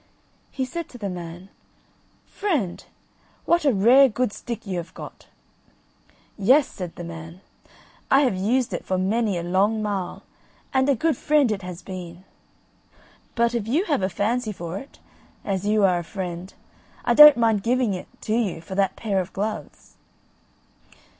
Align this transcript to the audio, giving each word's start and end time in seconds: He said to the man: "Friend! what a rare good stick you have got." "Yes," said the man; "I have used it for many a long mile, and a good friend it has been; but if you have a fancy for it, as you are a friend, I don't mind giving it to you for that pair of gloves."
He 0.49 0.65
said 0.65 0.89
to 0.89 0.97
the 0.97 1.11
man: 1.11 1.49
"Friend! 2.25 2.83
what 3.45 3.65
a 3.65 3.71
rare 3.71 4.09
good 4.09 4.33
stick 4.33 4.65
you 4.65 4.77
have 4.77 4.95
got." 4.95 5.27
"Yes," 6.39 6.67
said 6.67 6.95
the 6.95 7.03
man; 7.03 7.41
"I 8.09 8.21
have 8.21 8.35
used 8.35 8.73
it 8.73 8.83
for 8.83 8.97
many 8.97 9.37
a 9.37 9.43
long 9.43 9.83
mile, 9.83 10.23
and 10.73 10.89
a 10.89 10.95
good 10.95 11.15
friend 11.17 11.51
it 11.51 11.61
has 11.61 11.83
been; 11.83 12.23
but 13.35 13.53
if 13.53 13.67
you 13.67 13.85
have 13.85 14.01
a 14.01 14.09
fancy 14.09 14.51
for 14.51 14.79
it, 14.79 14.97
as 15.45 15.67
you 15.67 15.83
are 15.83 15.99
a 15.99 16.03
friend, 16.03 16.51
I 17.05 17.13
don't 17.13 17.37
mind 17.37 17.61
giving 17.61 17.93
it 17.93 18.07
to 18.21 18.33
you 18.35 18.59
for 18.59 18.73
that 18.73 18.95
pair 18.95 19.19
of 19.21 19.31
gloves." 19.33 19.97